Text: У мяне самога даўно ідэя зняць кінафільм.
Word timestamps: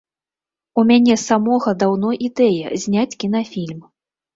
У 0.75 0.85
мяне 0.93 1.19
самога 1.27 1.75
даўно 1.85 2.09
ідэя 2.31 2.67
зняць 2.87 3.17
кінафільм. 3.25 3.91